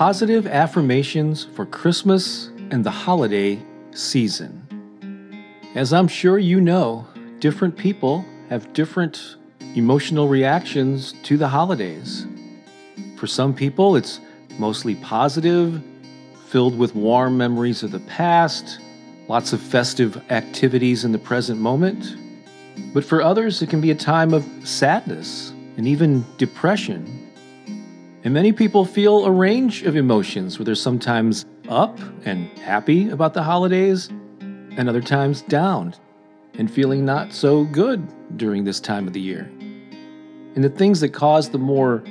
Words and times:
Positive 0.00 0.46
affirmations 0.46 1.44
for 1.54 1.66
Christmas 1.66 2.46
and 2.70 2.82
the 2.82 2.90
holiday 2.90 3.62
season. 3.90 4.66
As 5.74 5.92
I'm 5.92 6.08
sure 6.08 6.38
you 6.38 6.58
know, 6.58 7.06
different 7.38 7.76
people 7.76 8.24
have 8.48 8.72
different 8.72 9.36
emotional 9.74 10.26
reactions 10.26 11.12
to 11.24 11.36
the 11.36 11.48
holidays. 11.48 12.26
For 13.18 13.26
some 13.26 13.52
people, 13.52 13.94
it's 13.94 14.20
mostly 14.58 14.94
positive, 14.94 15.82
filled 16.46 16.78
with 16.78 16.94
warm 16.94 17.36
memories 17.36 17.82
of 17.82 17.90
the 17.90 18.00
past, 18.00 18.78
lots 19.28 19.52
of 19.52 19.60
festive 19.60 20.16
activities 20.30 21.04
in 21.04 21.12
the 21.12 21.18
present 21.18 21.60
moment. 21.60 22.16
But 22.94 23.04
for 23.04 23.20
others, 23.20 23.60
it 23.60 23.68
can 23.68 23.82
be 23.82 23.90
a 23.90 23.94
time 23.94 24.32
of 24.32 24.46
sadness 24.64 25.50
and 25.76 25.86
even 25.86 26.24
depression 26.38 27.29
and 28.22 28.34
many 28.34 28.52
people 28.52 28.84
feel 28.84 29.24
a 29.24 29.30
range 29.30 29.82
of 29.82 29.96
emotions 29.96 30.58
where 30.58 30.66
they're 30.66 30.74
sometimes 30.74 31.46
up 31.68 31.98
and 32.24 32.48
happy 32.58 33.08
about 33.08 33.32
the 33.32 33.42
holidays, 33.42 34.10
and 34.76 34.88
other 34.88 35.00
times 35.00 35.42
down 35.42 35.94
and 36.54 36.70
feeling 36.70 37.04
not 37.04 37.32
so 37.32 37.64
good 37.64 38.06
during 38.36 38.64
this 38.64 38.80
time 38.80 39.06
of 39.06 39.12
the 39.12 39.20
year. 39.20 39.50
And 40.54 40.64
the 40.64 40.68
things 40.68 41.00
that 41.00 41.10
cause 41.10 41.50
the 41.50 41.58
more 41.58 42.02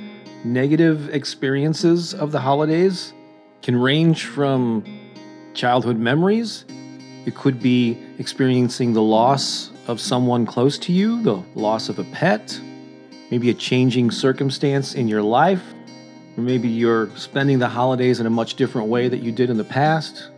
negative 0.44 1.12
experiences 1.14 2.14
of 2.14 2.32
the 2.32 2.40
holidays 2.40 3.12
can 3.62 3.76
range 3.76 4.24
from 4.24 4.84
childhood 5.54 5.98
memories, 5.98 6.64
it 7.26 7.34
could 7.34 7.60
be 7.60 7.98
experiencing 8.18 8.92
the 8.92 9.02
loss 9.02 9.70
of 9.86 10.00
someone 10.00 10.46
close 10.46 10.78
to 10.78 10.92
you, 10.92 11.22
the 11.22 11.42
loss 11.54 11.88
of 11.88 11.98
a 11.98 12.04
pet, 12.04 12.58
maybe 13.30 13.50
a 13.50 13.54
changing 13.54 14.10
circumstance 14.10 14.94
in 14.94 15.08
your 15.08 15.22
life 15.22 15.62
or 16.36 16.42
maybe 16.42 16.68
you're 16.68 17.10
spending 17.16 17.58
the 17.58 17.68
holidays 17.68 18.20
in 18.20 18.26
a 18.26 18.30
much 18.30 18.54
different 18.54 18.88
way 18.88 19.08
that 19.08 19.18
you 19.18 19.32
did 19.32 19.50
in 19.50 19.56
the 19.56 19.64
past. 19.64 20.30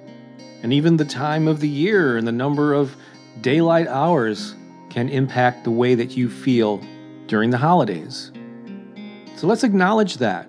And 0.63 0.73
even 0.73 0.97
the 0.97 1.05
time 1.05 1.49
of 1.49 1.61
the 1.61 1.69
year 1.69 2.17
and 2.17 2.27
the 2.27 2.33
number 2.33 2.73
of 2.73 2.97
daylight 3.41 3.89
hours 3.89 4.55
can 4.91 5.09
impact 5.09 5.65
the 5.65 5.71
way 5.71 5.95
that 5.95 6.17
you 6.17 6.29
feel 6.29 6.81
during 7.27 7.51
the 7.51 7.59
holidays. 7.59 8.31
So 9.37 9.47
let's 9.47 9.65
acknowledge 9.65 10.19
that. 10.19 10.49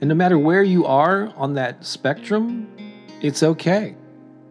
And 0.00 0.08
no 0.08 0.14
matter 0.14 0.38
where 0.38 0.62
you 0.62 0.86
are 0.86 1.32
on 1.36 1.54
that 1.54 1.84
spectrum, 1.84 2.68
it's 3.22 3.42
okay. 3.42 3.94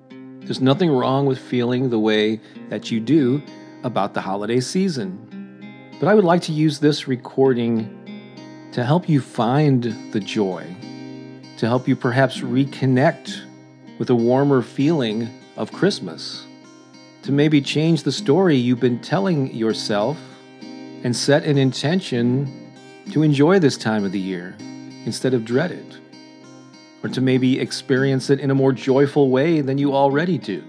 There's 0.10 0.62
nothing 0.62 0.90
wrong 0.90 1.26
with 1.26 1.40
feeling 1.40 1.90
the 1.90 2.00
way 2.00 2.40
that 2.70 2.92
you 2.92 3.00
do 3.00 3.42
about 3.84 4.14
the 4.14 4.22
holiday 4.22 4.60
season. 4.60 5.30
But 6.00 6.08
I 6.08 6.14
would 6.14 6.24
like 6.24 6.42
to 6.44 6.52
use 6.52 6.80
this 6.80 7.08
recording 7.08 8.03
to 8.74 8.84
help 8.84 9.08
you 9.08 9.22
find 9.22 9.84
the 10.12 10.20
joy, 10.20 10.66
to 11.58 11.68
help 11.68 11.88
you 11.88 11.96
perhaps 11.96 12.40
reconnect 12.40 13.44
with 14.00 14.10
a 14.10 14.16
warmer 14.16 14.64
feeling 14.64 15.30
of 15.58 15.72
Christmas, 15.72 16.48
to 17.22 17.32
maybe 17.32 17.62
change 17.62 18.02
the 18.02 18.12
story 18.12 18.56
you've 18.56 18.80
been 18.80 19.00
telling 19.00 19.54
yourself 19.54 20.18
and 21.04 21.16
set 21.16 21.44
an 21.44 21.60
intention 21.60 22.72
to 23.12 23.22
enjoy 23.22 23.60
this 23.60 23.78
time 23.78 24.04
of 24.04 24.12
the 24.12 24.20
year 24.20 24.56
instead 25.06 25.36
of 25.36 25.46
dread 25.46 25.72
it, 25.72 26.00
or 27.04 27.10
to 27.10 27.22
maybe 27.22 27.60
experience 27.60 28.32
it 28.32 28.40
in 28.40 28.50
a 28.50 28.56
more 28.56 28.74
joyful 28.74 29.30
way 29.30 29.62
than 29.62 29.78
you 29.78 29.94
already 29.94 30.40
do. 30.40 30.64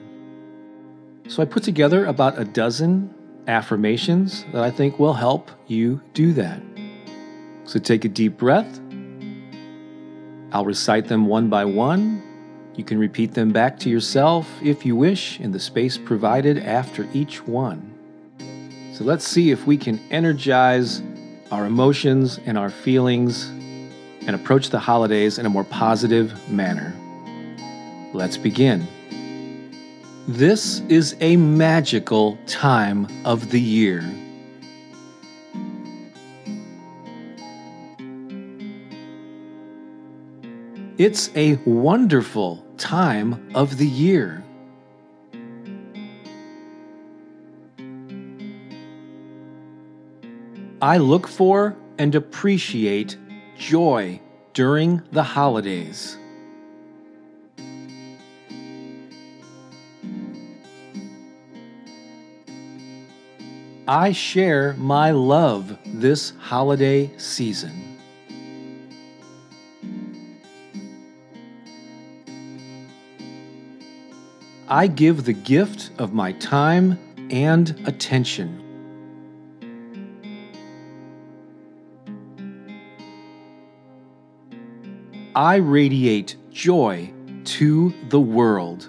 So 1.28 1.43
I 1.43 1.47
put 1.47 1.62
together 1.62 2.04
about 2.04 2.38
a 2.38 2.44
dozen 2.44 3.14
affirmations 3.47 4.44
that 4.53 4.62
I 4.62 4.70
think 4.70 4.98
will 4.98 5.14
help 5.14 5.50
you 5.69 6.03
do 6.12 6.34
that. 6.34 6.60
So 7.66 7.78
take 7.78 8.04
a 8.04 8.08
deep 8.08 8.36
breath. 8.36 8.80
I'll 10.52 10.64
recite 10.64 11.08
them 11.08 11.26
one 11.26 11.48
by 11.48 11.64
one. 11.64 12.22
You 12.76 12.84
can 12.84 12.98
repeat 12.98 13.34
them 13.34 13.52
back 13.52 13.78
to 13.80 13.91
yourself 13.91 14.48
if 14.62 14.84
you 14.84 14.97
wish 14.97 15.41
in 15.41 15.52
the 15.52 15.60
space 15.60 15.97
provided 15.97 16.58
after 16.58 17.08
each 17.12 17.47
one. 17.47 17.91
So 18.94 19.04
let's 19.04 19.26
see 19.26 19.50
if 19.50 19.66
we 19.66 19.76
can 19.76 20.00
energize 20.10 21.02
our 21.50 21.66
emotions 21.66 22.38
and 22.47 22.58
our 22.58 22.70
feelings 22.70 23.48
and 24.26 24.31
approach 24.31 24.70
the 24.70 24.78
holidays 24.78 25.38
in 25.38 25.46
a 25.46 25.50
more 25.50 25.64
positive 25.64 26.50
manner. 26.50 26.94
Let's 28.12 28.36
begin. 28.36 28.86
This 30.26 30.81
is 30.88 31.16
a 31.20 31.36
magical 31.36 32.38
time 32.46 33.08
of 33.25 33.50
the 33.50 33.60
year. 33.60 34.02
It's 40.97 41.28
a 41.34 41.56
wonderful 41.66 42.65
time 42.77 43.50
of 43.53 43.78
the 43.78 43.87
year. 43.87 44.44
I 50.81 50.99
look 50.99 51.27
for 51.27 51.77
and 51.99 52.15
appreciate 52.15 53.16
joy 53.59 54.21
during 54.53 55.03
the 55.10 55.25
holidays. 55.25 56.16
I 63.88 64.12
share 64.12 64.75
my 64.75 65.11
love 65.11 65.76
this 65.85 66.35
holiday 66.38 67.11
season. 67.19 67.94
I 74.75 74.88
give 74.88 75.23
the 75.23 75.32
gift 75.32 75.93
of 75.99 76.12
my 76.12 76.32
time 76.32 76.99
and 77.31 77.81
attention. 77.87 78.61
I 85.37 85.55
radiate 85.59 86.35
joy 86.50 87.12
to 87.44 87.94
the 88.09 88.19
world. 88.19 88.88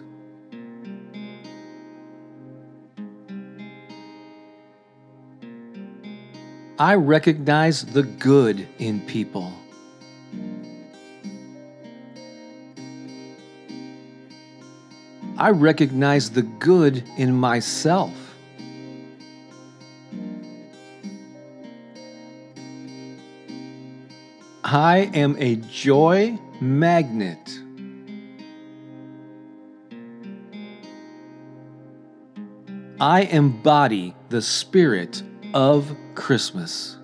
I 6.80 6.96
recognize 6.96 7.86
the 7.86 8.02
good 8.02 8.68
in 8.80 9.02
people. 9.02 9.54
I 15.38 15.50
recognize 15.50 16.30
the 16.30 16.44
good 16.44 17.04
in 17.18 17.34
myself. 17.36 18.14
I 24.64 25.12
am 25.14 25.36
a 25.38 25.58
joy 25.58 26.40
magnet. 26.62 27.60
I 33.00 33.22
embody 33.24 34.16
the 34.30 34.42
spirit 34.42 35.22
of 35.54 35.96
Christmas. 36.16 36.98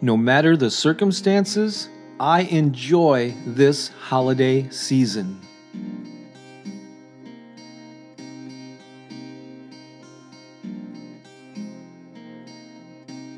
No 0.00 0.16
matter 0.16 0.56
the 0.56 0.70
circumstances, 0.70 1.88
I 2.20 2.42
enjoy 2.42 3.34
this 3.44 3.88
holiday 3.88 4.68
season. 4.70 5.40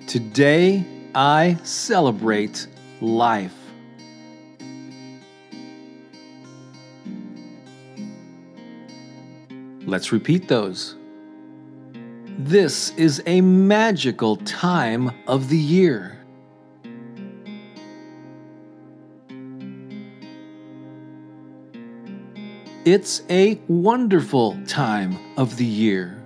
Today, 0.06 0.84
I 1.14 1.56
celebrate 1.62 2.66
life. 3.00 3.54
Let's 9.86 10.12
repeat 10.12 10.46
those. 10.46 10.96
This 12.38 12.90
is 12.96 13.22
a 13.24 13.40
magical 13.40 14.36
time 14.36 15.10
of 15.26 15.48
the 15.48 15.58
year. 15.58 16.19
It's 22.86 23.20
a 23.28 23.60
wonderful 23.68 24.58
time 24.66 25.18
of 25.36 25.58
the 25.58 25.66
year. 25.66 26.16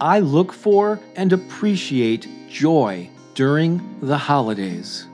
I 0.00 0.20
look 0.20 0.52
for 0.52 1.00
and 1.16 1.32
appreciate 1.32 2.28
joy 2.48 3.10
during 3.34 3.98
the 4.02 4.16
holidays. 4.16 5.04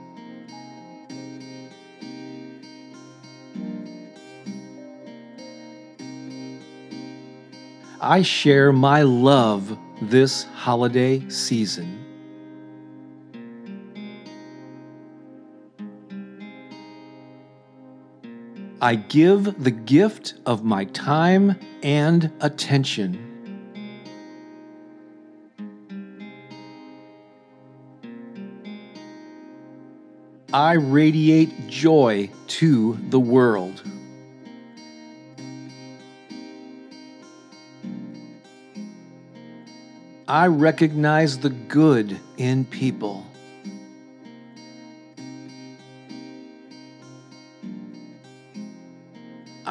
I 7.99 8.21
share 8.21 8.71
my 8.71 9.01
love 9.01 9.75
this 9.99 10.43
holiday 10.43 11.27
season. 11.27 12.00
I 18.83 18.95
give 18.95 19.63
the 19.63 19.69
gift 19.69 20.33
of 20.43 20.63
my 20.63 20.85
time 20.85 21.55
and 21.83 22.31
attention. 22.41 23.27
I 30.51 30.73
radiate 30.73 31.67
joy 31.67 32.31
to 32.47 32.97
the 33.09 33.19
world. 33.19 33.83
I 40.27 40.47
recognize 40.47 41.37
the 41.37 41.51
good 41.51 42.19
in 42.37 42.65
people. 42.65 43.30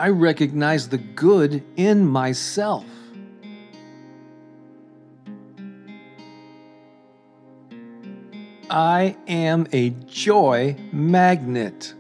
I 0.01 0.09
recognize 0.09 0.89
the 0.89 0.97
good 0.97 1.63
in 1.77 2.07
myself. 2.07 2.87
I 8.71 9.15
am 9.29 9.67
a 9.75 9.91
joy 9.91 10.75
magnet. 10.91 11.93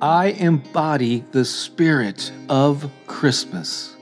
I 0.00 0.26
embody 0.26 1.24
the 1.32 1.44
spirit 1.44 2.30
of 2.48 2.88
Christmas. 3.08 3.96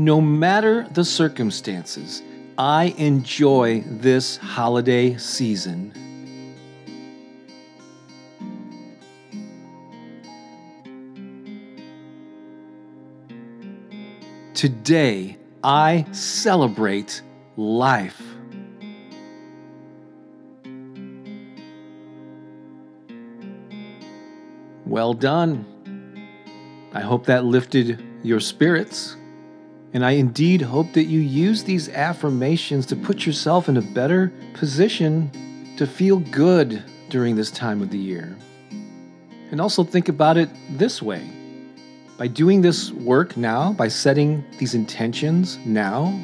No 0.00 0.18
matter 0.18 0.86
the 0.92 1.04
circumstances, 1.04 2.22
I 2.56 2.94
enjoy 2.96 3.82
this 3.86 4.38
holiday 4.38 5.18
season. 5.18 5.92
Today, 14.54 15.36
I 15.62 16.06
celebrate 16.12 17.20
life. 17.58 18.22
Well 24.86 25.12
done. 25.12 25.66
I 26.94 27.00
hope 27.02 27.26
that 27.26 27.44
lifted 27.44 28.02
your 28.22 28.40
spirits. 28.40 29.18
And 29.92 30.04
I 30.04 30.12
indeed 30.12 30.62
hope 30.62 30.92
that 30.92 31.04
you 31.04 31.20
use 31.20 31.64
these 31.64 31.88
affirmations 31.88 32.86
to 32.86 32.96
put 32.96 33.26
yourself 33.26 33.68
in 33.68 33.76
a 33.76 33.82
better 33.82 34.32
position 34.54 35.30
to 35.76 35.86
feel 35.86 36.18
good 36.18 36.82
during 37.08 37.34
this 37.34 37.50
time 37.50 37.82
of 37.82 37.90
the 37.90 37.98
year. 37.98 38.36
And 39.50 39.60
also 39.60 39.82
think 39.82 40.08
about 40.08 40.36
it 40.36 40.48
this 40.70 41.02
way 41.02 41.28
by 42.20 42.26
doing 42.26 42.60
this 42.60 42.92
work 42.92 43.38
now, 43.38 43.72
by 43.72 43.88
setting 43.88 44.44
these 44.58 44.74
intentions 44.74 45.56
now, 45.64 46.22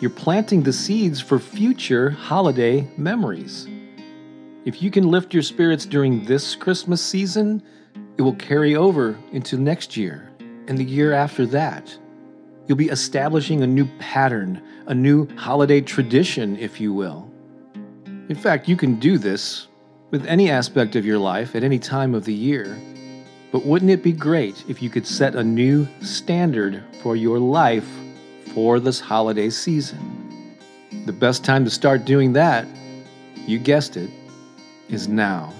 you're 0.00 0.10
planting 0.10 0.64
the 0.64 0.72
seeds 0.72 1.20
for 1.20 1.38
future 1.38 2.10
holiday 2.10 2.90
memories. 2.96 3.68
If 4.64 4.82
you 4.82 4.90
can 4.90 5.08
lift 5.08 5.32
your 5.32 5.44
spirits 5.44 5.86
during 5.86 6.24
this 6.24 6.56
Christmas 6.56 7.00
season, 7.00 7.62
it 8.16 8.22
will 8.22 8.34
carry 8.34 8.74
over 8.74 9.16
into 9.30 9.56
next 9.56 9.96
year 9.96 10.28
and 10.66 10.76
the 10.76 10.84
year 10.84 11.12
after 11.12 11.46
that. 11.46 11.96
You'll 12.66 12.78
be 12.78 12.88
establishing 12.88 13.62
a 13.62 13.66
new 13.66 13.86
pattern, 13.98 14.62
a 14.86 14.94
new 14.94 15.28
holiday 15.36 15.80
tradition, 15.80 16.56
if 16.56 16.80
you 16.80 16.92
will. 16.92 17.28
In 18.28 18.36
fact, 18.36 18.68
you 18.68 18.76
can 18.76 19.00
do 19.00 19.18
this 19.18 19.66
with 20.10 20.26
any 20.26 20.50
aspect 20.50 20.94
of 20.94 21.04
your 21.04 21.18
life 21.18 21.56
at 21.56 21.64
any 21.64 21.78
time 21.78 22.14
of 22.14 22.24
the 22.24 22.34
year. 22.34 22.78
But 23.50 23.66
wouldn't 23.66 23.90
it 23.90 24.02
be 24.02 24.12
great 24.12 24.64
if 24.68 24.80
you 24.80 24.90
could 24.90 25.06
set 25.06 25.34
a 25.34 25.42
new 25.42 25.88
standard 26.00 26.82
for 27.02 27.16
your 27.16 27.38
life 27.38 27.88
for 28.54 28.78
this 28.78 29.00
holiday 29.00 29.50
season? 29.50 30.56
The 31.04 31.12
best 31.12 31.44
time 31.44 31.64
to 31.64 31.70
start 31.70 32.04
doing 32.04 32.32
that, 32.34 32.66
you 33.46 33.58
guessed 33.58 33.96
it, 33.96 34.10
is 34.88 35.08
now. 35.08 35.52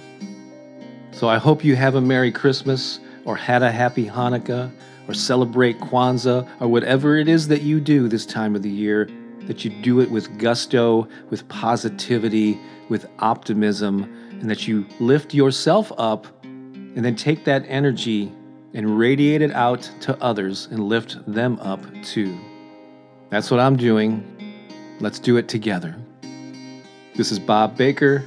So 1.11 1.29
I 1.29 1.39
hope 1.39 1.65
you 1.65 1.75
have 1.75 1.97
a 1.97 2.01
Merry 2.01 2.31
Christmas 2.31 3.01
or 3.25 3.37
had 3.37 3.63
a 3.63 3.73
Happy 3.73 4.07
Hanukkah 4.07 4.71
or 5.09 5.15
celebrate 5.15 5.81
Kwanzaa 5.81 6.47
or 6.61 6.69
whatever 6.69 7.17
it 7.17 7.29
is 7.29 7.49
that 7.49 7.63
you 7.63 7.81
do 7.81 8.09
this 8.09 8.27
time 8.27 8.55
of 8.55 8.63
the 8.63 8.71
year, 8.71 9.09
that 9.47 9.65
you 9.65 9.71
do 9.83 10.01
it 10.01 10.11
with 10.11 10.39
gusto, 10.39 11.09
with 11.31 11.49
positivity, 11.49 12.61
with 12.89 13.07
optimism, 13.19 14.05
and 14.41 14.49
that 14.51 14.69
you 14.69 14.87
lift 15.01 15.35
yourself 15.35 15.91
up 15.99 16.27
and 16.45 17.05
then 17.05 17.17
take 17.17 17.45
that 17.45 17.65
energy 17.69 18.33
and 18.75 18.99
radiate 18.99 19.43
it 19.43 19.53
out 19.53 19.91
to 20.01 20.21
others 20.23 20.67
and 20.71 20.85
lift 20.85 21.19
them 21.33 21.59
up 21.61 21.81
too. 22.03 22.39
That's 23.31 23.51
what 23.51 23.61
I'm 23.61 23.77
doing. 23.77 24.27
Let's 25.01 25.19
do 25.19 25.37
it 25.37 25.49
together. 25.49 25.97
This 27.15 27.31
is 27.33 27.39
Bob 27.39 27.77
Baker 27.77 28.27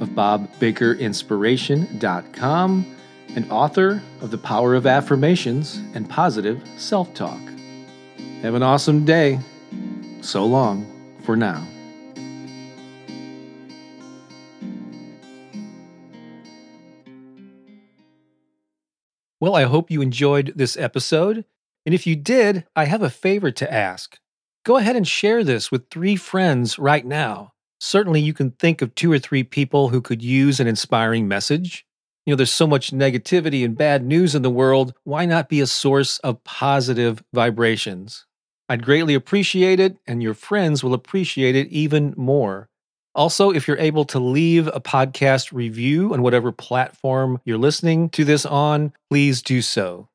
of 0.00 0.10
BobBakerInspiration.com 0.10 2.96
and 3.34 3.50
author 3.50 4.02
of 4.20 4.30
The 4.30 4.38
Power 4.38 4.74
of 4.74 4.86
Affirmations 4.86 5.80
and 5.94 6.08
Positive 6.08 6.62
Self 6.76 7.12
Talk. 7.14 7.40
Have 8.42 8.54
an 8.54 8.62
awesome 8.62 9.04
day. 9.04 9.40
So 10.20 10.44
long 10.44 10.86
for 11.24 11.36
now. 11.36 11.66
Well, 19.38 19.54
I 19.54 19.64
hope 19.64 19.90
you 19.90 20.00
enjoyed 20.00 20.52
this 20.56 20.76
episode. 20.76 21.44
And 21.84 21.94
if 21.94 22.06
you 22.06 22.16
did, 22.16 22.64
I 22.74 22.86
have 22.86 23.02
a 23.02 23.10
favor 23.10 23.50
to 23.52 23.72
ask. 23.72 24.18
Go 24.64 24.76
ahead 24.76 24.96
and 24.96 25.06
share 25.06 25.44
this 25.44 25.70
with 25.70 25.88
three 25.88 26.16
friends 26.16 26.78
right 26.78 27.06
now. 27.06 27.52
Certainly, 27.78 28.22
you 28.22 28.32
can 28.32 28.50
think 28.50 28.82
of 28.82 28.94
two 28.94 29.12
or 29.12 29.20
three 29.20 29.44
people 29.44 29.90
who 29.90 30.00
could 30.00 30.20
use 30.20 30.58
an 30.58 30.66
inspiring 30.66 31.28
message. 31.28 31.85
You 32.26 32.32
know, 32.32 32.36
there's 32.36 32.52
so 32.52 32.66
much 32.66 32.90
negativity 32.90 33.64
and 33.64 33.78
bad 33.78 34.04
news 34.04 34.34
in 34.34 34.42
the 34.42 34.50
world. 34.50 34.92
Why 35.04 35.26
not 35.26 35.48
be 35.48 35.60
a 35.60 35.66
source 35.66 36.18
of 36.18 36.42
positive 36.42 37.22
vibrations? 37.32 38.26
I'd 38.68 38.84
greatly 38.84 39.14
appreciate 39.14 39.78
it, 39.78 39.96
and 40.08 40.20
your 40.20 40.34
friends 40.34 40.82
will 40.82 40.92
appreciate 40.92 41.54
it 41.54 41.68
even 41.68 42.14
more. 42.16 42.68
Also, 43.14 43.52
if 43.52 43.68
you're 43.68 43.78
able 43.78 44.04
to 44.06 44.18
leave 44.18 44.66
a 44.66 44.80
podcast 44.80 45.52
review 45.52 46.12
on 46.12 46.20
whatever 46.20 46.50
platform 46.50 47.40
you're 47.44 47.58
listening 47.58 48.10
to 48.10 48.24
this 48.24 48.44
on, 48.44 48.92
please 49.08 49.40
do 49.40 49.62
so. 49.62 50.08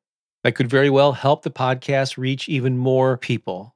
That 0.44 0.52
could 0.52 0.68
very 0.68 0.90
well 0.90 1.12
help 1.12 1.42
the 1.42 1.50
podcast 1.50 2.18
reach 2.18 2.46
even 2.46 2.76
more 2.76 3.16
people. 3.16 3.74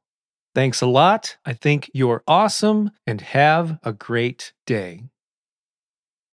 Thanks 0.55 0.83
a 0.83 0.87
lot. 0.87 1.39
I 1.47 1.55
think 1.55 1.91
you're 1.95 2.23
awesome 2.29 2.91
and 3.07 3.21
have 3.23 3.79
a 3.83 3.95
great 3.95 4.53
day. 4.67 5.05